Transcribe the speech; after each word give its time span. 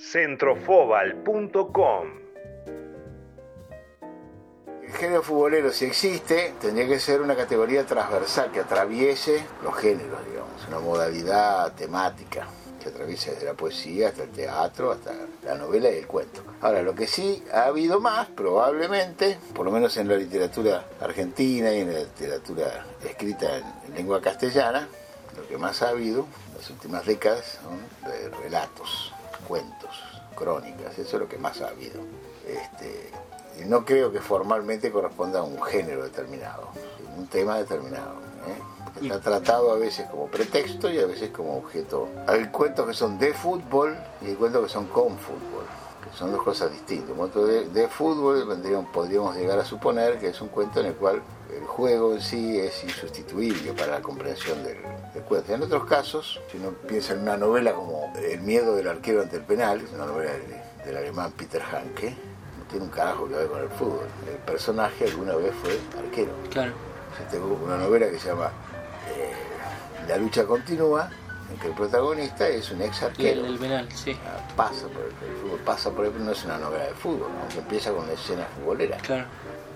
centrofobal.com. 0.00 2.08
El 4.82 4.92
género 4.92 5.22
futbolero, 5.22 5.72
si 5.72 5.84
existe, 5.84 6.54
tendría 6.60 6.88
que 6.88 6.98
ser 6.98 7.20
una 7.20 7.36
categoría 7.36 7.86
transversal 7.86 8.50
que 8.50 8.58
atraviese 8.60 9.44
los 9.62 9.76
géneros, 9.76 10.26
digamos, 10.26 10.66
una 10.66 10.80
modalidad 10.80 11.74
temática 11.74 12.48
que 12.82 12.88
atraviese 12.88 13.32
desde 13.32 13.44
la 13.44 13.52
poesía 13.54 14.08
hasta 14.08 14.24
el 14.24 14.30
teatro, 14.30 14.90
hasta 14.90 15.12
la 15.44 15.54
novela 15.54 15.90
y 15.90 15.98
el 15.98 16.06
cuento. 16.06 16.42
Ahora, 16.62 16.80
lo 16.82 16.94
que 16.94 17.06
sí 17.06 17.44
ha 17.52 17.66
habido 17.66 18.00
más, 18.00 18.28
probablemente, 18.28 19.38
por 19.54 19.66
lo 19.66 19.70
menos 19.70 19.98
en 19.98 20.08
la 20.08 20.16
literatura 20.16 20.86
argentina 20.98 21.70
y 21.72 21.80
en 21.80 21.92
la 21.92 22.00
literatura 22.00 22.86
escrita 23.04 23.58
en 23.58 23.94
lengua 23.94 24.22
castellana, 24.22 24.88
lo 25.36 25.46
que 25.46 25.58
más 25.58 25.82
ha 25.82 25.90
habido 25.90 26.26
en 26.48 26.54
las 26.56 26.70
últimas 26.70 27.04
décadas 27.04 27.58
son 27.62 27.78
de 28.10 28.30
relatos, 28.30 29.12
cuentos, 29.46 29.90
crónicas, 30.36 30.98
eso 30.98 31.16
es 31.16 31.20
lo 31.22 31.28
que 31.28 31.38
más 31.38 31.60
ha 31.60 31.68
habido. 31.68 32.00
Este, 32.46 33.10
no 33.66 33.84
creo 33.84 34.12
que 34.12 34.20
formalmente 34.20 34.90
corresponda 34.90 35.40
a 35.40 35.42
un 35.42 35.62
género 35.62 36.04
determinado, 36.04 36.68
un 37.16 37.26
tema 37.26 37.58
determinado. 37.58 38.14
¿eh? 38.46 39.02
Está 39.02 39.20
tratado 39.20 39.72
a 39.72 39.76
veces 39.76 40.08
como 40.10 40.26
pretexto 40.26 40.90
y 40.90 40.98
a 40.98 41.06
veces 41.06 41.30
como 41.30 41.58
objeto. 41.58 42.08
Hay 42.26 42.46
cuentos 42.46 42.86
que 42.86 42.94
son 42.94 43.18
de 43.18 43.32
fútbol 43.34 43.96
y 44.22 44.28
hay 44.28 44.34
cuentos 44.34 44.64
que 44.64 44.72
son 44.72 44.86
con 44.86 45.18
fútbol, 45.18 45.64
son 46.14 46.32
dos 46.32 46.42
cosas 46.42 46.70
distintas. 46.70 47.10
Un 47.10 47.16
cuento 47.16 47.46
de, 47.46 47.68
de 47.68 47.88
fútbol 47.88 48.46
podríamos 48.92 49.36
llegar 49.36 49.58
a 49.58 49.64
suponer 49.64 50.18
que 50.18 50.28
es 50.28 50.40
un 50.40 50.48
cuento 50.48 50.80
en 50.80 50.86
el 50.86 50.94
cual 50.94 51.22
el 51.56 51.64
juego 51.64 52.14
en 52.14 52.20
sí 52.20 52.58
es 52.58 52.82
insustituible 52.84 53.72
para 53.72 53.92
la 53.92 54.02
comprensión 54.02 54.62
del, 54.62 54.78
cuento. 55.28 55.54
En 55.54 55.62
otros 55.62 55.84
casos, 55.84 56.40
si 56.50 56.58
uno 56.58 56.70
piensa 56.70 57.14
en 57.14 57.20
una 57.20 57.36
novela 57.36 57.72
como 57.72 58.12
El 58.16 58.40
miedo 58.40 58.74
del 58.74 58.88
arquero 58.88 59.22
ante 59.22 59.36
el 59.36 59.42
penal, 59.42 59.80
es 59.80 59.92
una 59.92 60.06
novela 60.06 60.32
del, 60.84 60.96
alemán 60.96 61.32
Peter 61.36 61.62
Hanke, 61.62 62.10
no 62.10 62.64
tiene 62.68 62.84
un 62.84 62.90
carajo 62.90 63.28
que 63.28 63.34
ver 63.34 63.48
con 63.48 63.60
el 63.60 63.68
fútbol. 63.68 64.06
El 64.28 64.38
personaje 64.38 65.04
alguna 65.04 65.34
vez 65.34 65.52
fue 65.62 65.78
arquero. 65.98 66.32
Claro. 66.50 66.72
tengo 67.30 67.60
una 67.64 67.76
novela 67.76 68.10
que 68.10 68.18
se 68.18 68.28
llama 68.28 68.50
eh, 69.16 69.32
La 70.08 70.16
lucha 70.16 70.44
continúa, 70.44 71.10
que 71.58 71.68
el 71.68 71.74
protagonista 71.74 72.48
es 72.48 72.70
un 72.70 72.82
ex 72.82 73.02
arquero. 73.02 73.46
El, 73.46 73.58
penal, 73.58 73.88
sí. 73.92 74.16
Ah, 74.26 74.40
pasa 74.56 74.86
por 74.88 75.04
el, 75.04 75.12
fútbol, 75.40 75.60
pasa 75.64 75.90
por 75.90 76.06
el, 76.06 76.24
no 76.24 76.32
es 76.32 76.44
una 76.44 76.58
novela 76.58 76.84
de 76.84 76.94
fútbol, 76.94 77.28
aunque 77.40 77.58
empieza 77.58 77.92
con 77.92 78.04
una 78.04 78.12
escena 78.12 78.46
futbolera. 78.56 78.96
Claro 78.98 79.26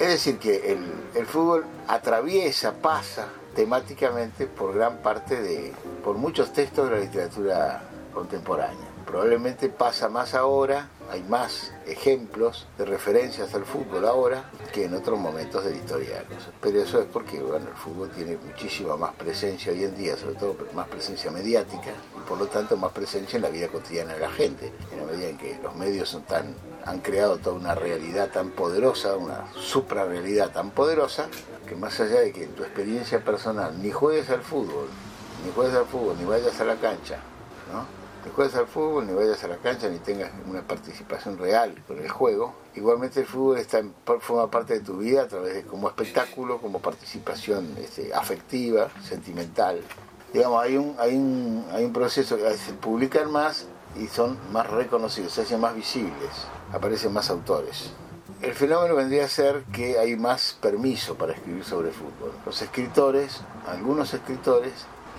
es 0.00 0.08
decir, 0.08 0.38
que 0.38 0.72
el, 1.14 1.26
fútbol 1.26 1.66
atraviesa, 1.86 2.72
pasa 2.72 3.28
temáticamente 3.54 4.46
por 4.46 4.74
gran 4.74 4.96
parte 5.02 5.42
de, 5.42 5.74
por 6.02 6.16
muchos 6.16 6.54
textos 6.54 6.88
de 6.88 6.96
la 6.96 7.02
literatura 7.02 7.82
contemporánea. 8.14 8.89
Probablemente 9.06 9.68
pasa 9.68 10.08
más 10.08 10.34
ahora, 10.34 10.88
hay 11.10 11.22
más 11.24 11.72
ejemplos 11.86 12.68
de 12.78 12.84
referencias 12.84 13.52
al 13.54 13.64
fútbol 13.64 14.06
ahora 14.06 14.44
que 14.72 14.84
en 14.84 14.94
otros 14.94 15.18
momentos 15.18 15.64
de 15.64 15.70
la 15.72 15.76
historia. 15.76 16.24
Pero 16.60 16.80
eso 16.80 17.00
es 17.00 17.06
porque 17.06 17.40
bueno, 17.40 17.68
el 17.68 17.76
fútbol 17.76 18.10
tiene 18.10 18.36
muchísima 18.36 18.96
más 18.96 19.12
presencia 19.14 19.72
hoy 19.72 19.84
en 19.84 19.96
día, 19.96 20.16
sobre 20.16 20.36
todo 20.36 20.56
más 20.74 20.86
presencia 20.86 21.30
mediática 21.30 21.90
y 22.16 22.28
por 22.28 22.38
lo 22.38 22.46
tanto 22.46 22.76
más 22.76 22.92
presencia 22.92 23.36
en 23.36 23.42
la 23.42 23.48
vida 23.48 23.68
cotidiana 23.68 24.14
de 24.14 24.20
la 24.20 24.30
gente, 24.30 24.72
en 24.92 24.98
la 24.98 25.12
medida 25.12 25.28
en 25.28 25.38
que 25.38 25.58
los 25.60 25.74
medios 25.74 26.16
han 26.86 26.98
creado 27.00 27.38
toda 27.38 27.56
una 27.56 27.74
realidad 27.74 28.30
tan 28.30 28.50
poderosa, 28.50 29.16
una 29.16 29.52
suprarrealidad 29.54 30.50
tan 30.52 30.70
poderosa, 30.70 31.26
que 31.66 31.74
más 31.74 31.98
allá 32.00 32.20
de 32.20 32.32
que 32.32 32.44
en 32.44 32.54
tu 32.54 32.62
experiencia 32.62 33.24
personal 33.24 33.82
ni 33.82 33.90
juegues 33.90 34.30
al 34.30 34.42
fútbol, 34.42 34.88
ni 35.44 35.52
juegues 35.52 35.74
al 35.74 35.86
fútbol, 35.86 36.16
ni 36.18 36.24
vayas 36.24 36.60
a 36.60 36.64
la 36.64 36.76
cancha, 36.76 37.18
¿no? 37.72 37.99
Ni 38.24 38.30
juegues 38.32 38.54
al 38.54 38.66
fútbol, 38.66 39.06
ni 39.06 39.12
vayas 39.12 39.42
a 39.44 39.48
la 39.48 39.56
cancha, 39.56 39.88
ni 39.88 39.98
tengas 39.98 40.30
una 40.48 40.62
participación 40.62 41.38
real 41.38 41.74
con 41.86 41.98
el 41.98 42.08
juego, 42.08 42.54
igualmente 42.74 43.20
el 43.20 43.26
fútbol 43.26 43.58
está 43.58 43.82
forma 44.20 44.50
parte 44.50 44.74
de 44.74 44.80
tu 44.80 44.98
vida 44.98 45.22
a 45.22 45.28
través 45.28 45.54
de 45.54 45.62
como 45.62 45.88
espectáculo, 45.88 46.58
como 46.58 46.80
participación 46.80 47.76
este, 47.78 48.14
afectiva, 48.14 48.90
sentimental. 49.02 49.80
Digamos, 50.32 50.62
hay 50.62 50.76
un, 50.76 50.94
hay 50.98 51.16
un, 51.16 51.66
hay 51.72 51.84
un 51.84 51.92
proceso, 51.92 52.38
se 52.38 52.72
publican 52.74 53.32
más 53.32 53.66
y 53.96 54.06
son 54.06 54.38
más 54.52 54.68
reconocidos, 54.70 55.32
se 55.32 55.42
hacen 55.42 55.60
más 55.60 55.74
visibles 55.74 56.46
aparecen 56.72 57.12
más 57.12 57.30
autores. 57.30 57.90
El 58.42 58.54
fenómeno 58.54 58.94
vendría 58.94 59.24
a 59.24 59.28
ser 59.28 59.64
que 59.72 59.98
hay 59.98 60.16
más 60.16 60.56
permiso 60.60 61.14
para 61.16 61.32
escribir 61.32 61.64
sobre 61.64 61.90
fútbol. 61.90 62.32
Los 62.46 62.62
escritores, 62.62 63.40
algunos 63.66 64.14
escritores, 64.14 64.72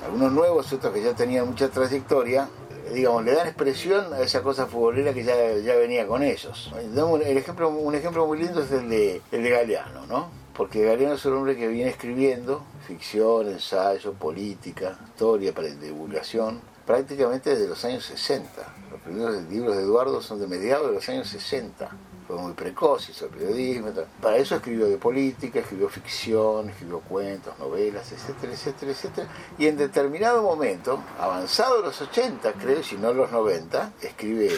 algunos 0.03 0.31
nuevos, 0.31 0.73
otros 0.73 0.91
que 0.93 1.03
ya 1.03 1.13
tenían 1.13 1.47
mucha 1.47 1.69
trayectoria, 1.69 2.49
digamos, 2.93 3.23
le 3.25 3.33
dan 3.33 3.47
expresión 3.47 4.13
a 4.13 4.21
esa 4.21 4.41
cosa 4.41 4.67
futbolera 4.67 5.13
que 5.13 5.23
ya, 5.23 5.35
ya 5.57 5.75
venía 5.75 6.07
con 6.07 6.23
ellos. 6.23 6.71
El 6.73 7.37
ejemplo, 7.37 7.69
un 7.69 7.95
ejemplo 7.95 8.25
muy 8.27 8.39
lindo 8.39 8.61
es 8.63 8.71
el 8.71 8.89
de, 8.89 9.21
el 9.31 9.43
de 9.43 9.49
Galeano, 9.49 10.05
¿no? 10.07 10.29
Porque 10.55 10.83
Galeano 10.83 11.15
es 11.15 11.25
un 11.25 11.33
hombre 11.33 11.55
que 11.55 11.67
viene 11.67 11.89
escribiendo 11.89 12.63
ficción, 12.87 13.47
ensayo, 13.47 14.13
política, 14.13 14.97
historia 15.07 15.53
para 15.53 15.67
divulgación, 15.69 16.61
prácticamente 16.85 17.51
desde 17.51 17.67
los 17.67 17.83
años 17.85 18.05
60. 18.05 18.49
Los 18.91 19.01
primeros 19.01 19.43
libros 19.43 19.75
de 19.75 19.83
Eduardo 19.83 20.21
son 20.21 20.39
de 20.39 20.47
mediados 20.47 20.87
de 20.87 20.95
los 20.95 21.09
años 21.09 21.27
60 21.29 21.89
fue 22.27 22.37
muy 22.37 22.53
precoz, 22.53 23.09
hizo 23.09 23.27
periodismo. 23.27 23.91
Para 24.21 24.37
eso 24.37 24.55
escribió 24.55 24.87
de 24.87 24.97
política, 24.97 25.59
escribió 25.59 25.89
ficción, 25.89 26.69
escribió 26.69 26.99
cuentos, 27.01 27.57
novelas, 27.59 28.11
etcétera, 28.11 28.53
etcétera, 28.53 28.91
etcétera. 28.91 29.27
Y 29.57 29.67
en 29.67 29.77
determinado 29.77 30.41
momento, 30.43 31.03
avanzado 31.19 31.81
los 31.81 32.01
80, 32.01 32.53
creo, 32.53 32.83
si 32.83 32.97
no 32.97 33.13
los 33.13 33.31
90, 33.31 33.93
escribe 34.01 34.49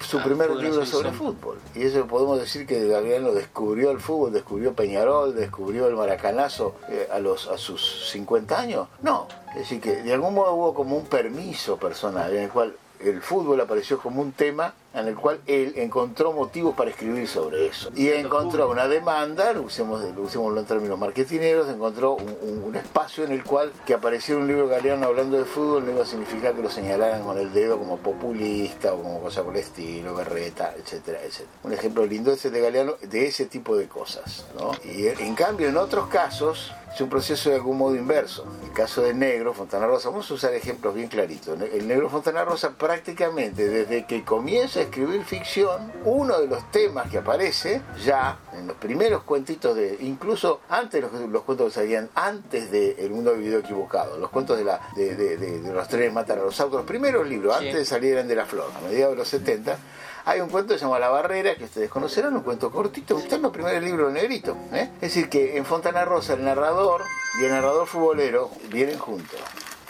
su 0.00 0.18
ah, 0.18 0.24
primer 0.24 0.50
libro 0.50 0.84
sobre 0.86 1.12
fútbol. 1.12 1.58
Y 1.74 1.82
eso 1.82 2.06
podemos 2.06 2.38
decir 2.38 2.66
que 2.66 2.86
Galeano 2.86 3.32
descubrió 3.32 3.90
el 3.90 4.00
fútbol, 4.00 4.32
descubrió 4.32 4.74
Peñarol, 4.74 5.34
descubrió 5.34 5.88
el 5.88 5.96
maracanazo 5.96 6.74
eh, 6.88 7.08
a, 7.10 7.18
los, 7.18 7.48
a 7.48 7.58
sus 7.58 8.10
50 8.10 8.58
años. 8.58 8.88
No, 9.02 9.28
es 9.50 9.60
decir, 9.60 9.80
que 9.80 10.02
de 10.02 10.12
algún 10.12 10.34
modo 10.34 10.54
hubo 10.54 10.74
como 10.74 10.96
un 10.96 11.06
permiso 11.06 11.76
personal 11.76 12.34
en 12.34 12.44
el 12.44 12.50
cual 12.50 12.74
el 13.04 13.20
fútbol 13.22 13.60
apareció 13.60 13.98
como 13.98 14.20
un 14.20 14.32
tema 14.32 14.74
en 14.94 15.08
el 15.08 15.16
cual 15.16 15.40
él 15.46 15.72
encontró 15.76 16.32
motivos 16.32 16.74
para 16.74 16.90
escribir 16.90 17.26
sobre 17.26 17.66
eso. 17.66 17.90
Y 17.94 18.08
encontró 18.08 18.70
una 18.70 18.88
demanda, 18.88 19.52
lo 19.52 19.62
usemos, 19.62 20.04
en 20.04 20.64
términos 20.66 20.98
marketineros, 20.98 21.68
encontró 21.68 22.14
un, 22.14 22.72
espacio 22.76 23.24
en 23.24 23.32
el 23.32 23.44
cual 23.44 23.70
que 23.86 23.94
apareciera 23.94 24.40
un 24.40 24.46
libro 24.46 24.66
galeano 24.66 25.06
hablando 25.06 25.36
de 25.36 25.44
fútbol 25.44 25.84
no 25.84 25.92
iba 25.92 26.02
a 26.02 26.06
significar 26.06 26.54
que 26.54 26.62
lo 26.62 26.70
señalaran 26.70 27.22
con 27.22 27.38
el 27.38 27.52
dedo 27.52 27.78
como 27.78 27.98
populista 27.98 28.94
o 28.94 29.02
como 29.02 29.20
cosa 29.20 29.42
por 29.42 29.54
el 29.54 29.60
estilo, 29.60 30.14
berreta, 30.14 30.74
etcétera, 30.76 31.20
etcétera. 31.22 31.50
Un 31.62 31.72
ejemplo 31.74 32.06
lindo 32.06 32.32
ese 32.32 32.50
de 32.50 32.60
Galeano 32.60 32.94
de 33.02 33.26
ese 33.26 33.46
tipo 33.46 33.76
de 33.76 33.88
cosas. 33.88 34.46
¿no? 34.58 34.72
Y 34.84 35.06
en 35.06 35.34
cambio, 35.34 35.68
en 35.68 35.76
otros 35.76 36.08
casos, 36.08 36.72
es 36.94 37.00
un 37.00 37.08
proceso 37.08 37.50
de 37.50 37.56
algún 37.56 37.78
modo 37.78 37.96
inverso. 37.96 38.44
El 38.62 38.72
caso 38.72 39.02
de 39.02 39.14
Negro, 39.14 39.54
Fontana 39.54 39.86
Rosa, 39.86 40.10
vamos 40.10 40.30
a 40.30 40.34
usar 40.34 40.52
ejemplos 40.54 40.94
bien 40.94 41.08
claritos. 41.08 41.58
El 41.60 41.88
Negro 41.88 42.10
Fontana 42.10 42.44
Rosa 42.44 42.70
prácticamente 42.70 43.68
desde 43.68 44.06
que 44.06 44.24
comienza 44.24 44.80
a 44.80 44.82
escribir 44.82 45.24
ficción, 45.24 45.92
uno 46.04 46.38
de 46.38 46.48
los 46.48 46.70
temas 46.70 47.10
que 47.10 47.18
aparece 47.18 47.80
ya 48.04 48.38
en 48.62 48.68
los 48.68 48.76
primeros 48.76 49.22
cuentitos 49.24 49.76
de, 49.76 49.98
incluso 50.00 50.60
antes 50.68 51.02
los, 51.02 51.12
los 51.12 51.42
cuentos 51.42 51.68
que 51.68 51.80
salían 51.80 52.08
antes 52.14 52.70
de 52.70 52.96
El 52.98 53.10
mundo 53.10 53.34
vivido 53.34 53.58
equivocado, 53.58 54.16
los 54.16 54.30
cuentos 54.30 54.56
de, 54.56 54.64
la, 54.64 54.80
de, 54.96 55.60
los 55.72 55.88
trenes 55.88 56.12
matan 56.12 56.38
a 56.38 56.42
los 56.42 56.58
autos, 56.60 56.78
los 56.78 56.86
primeros 56.86 57.26
libros, 57.28 57.56
antes 57.56 57.74
de 57.74 57.84
salir 57.84 58.22
de 58.22 58.34
la 58.34 58.46
flor, 58.46 58.70
a 58.76 58.80
mediados 58.80 59.14
de 59.14 59.18
los 59.18 59.28
70, 59.28 59.76
hay 60.24 60.40
un 60.40 60.48
cuento 60.48 60.74
que 60.74 60.78
se 60.78 60.84
llama 60.84 60.98
La 60.98 61.08
Barrera, 61.08 61.56
que 61.56 61.64
ustedes 61.64 61.90
conocerán, 61.90 62.34
un 62.36 62.42
cuento 62.42 62.70
cortito, 62.70 63.18
está 63.18 63.36
en 63.36 63.42
los 63.42 63.52
primeros 63.52 63.82
libros 63.82 64.12
negrito. 64.12 64.56
¿eh? 64.72 64.90
Es 64.96 65.14
decir, 65.14 65.28
que 65.28 65.56
en 65.56 65.64
Fontana 65.64 66.04
Rosa 66.04 66.34
el 66.34 66.44
narrador 66.44 67.02
y 67.40 67.44
el 67.44 67.50
narrador 67.50 67.86
futbolero 67.86 68.50
vienen 68.70 68.98
juntos. 68.98 69.40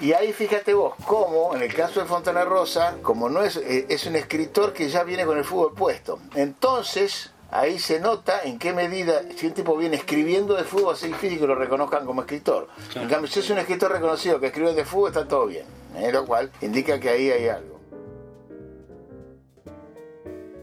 Y 0.00 0.14
ahí 0.14 0.32
fíjate 0.32 0.74
vos 0.74 0.94
cómo, 1.06 1.54
en 1.54 1.62
el 1.62 1.72
caso 1.74 2.00
de 2.00 2.06
Fontana 2.06 2.44
Rosa, 2.44 2.96
como 3.02 3.28
no 3.28 3.42
es, 3.42 3.56
eh, 3.56 3.86
es 3.88 4.06
un 4.06 4.16
escritor 4.16 4.72
que 4.72 4.88
ya 4.88 5.04
viene 5.04 5.26
con 5.26 5.36
el 5.36 5.44
fútbol 5.44 5.74
puesto. 5.74 6.18
Entonces, 6.34 7.30
ahí 7.52 7.78
se 7.78 8.00
nota 8.00 8.40
en 8.42 8.58
qué 8.58 8.72
medida, 8.72 9.22
si 9.36 9.46
un 9.46 9.52
tipo 9.52 9.76
viene 9.76 9.96
escribiendo 9.96 10.54
de 10.54 10.64
fútbol, 10.64 10.94
es 10.94 11.02
difícil 11.02 11.38
que 11.38 11.46
lo 11.46 11.54
reconozcan 11.54 12.04
como 12.04 12.22
escritor. 12.22 12.66
En 12.94 13.08
cambio, 13.08 13.30
si 13.30 13.40
es 13.40 13.50
un 13.50 13.58
escritor 13.58 13.92
reconocido 13.92 14.40
que 14.40 14.46
escribe 14.46 14.74
de 14.74 14.84
fútbol, 14.84 15.10
está 15.10 15.28
todo 15.28 15.46
bien. 15.46 15.66
¿eh? 15.96 16.10
Lo 16.10 16.24
cual 16.24 16.50
indica 16.62 16.98
que 16.98 17.10
ahí 17.10 17.30
hay 17.30 17.48
algo. 17.48 17.78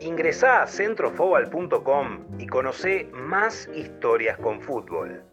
Ingresá 0.01 0.63
a 0.63 0.67
centrofobal.com 0.67 2.39
y 2.39 2.47
conoce 2.47 3.09
más 3.13 3.69
historias 3.73 4.37
con 4.37 4.61
fútbol. 4.61 5.23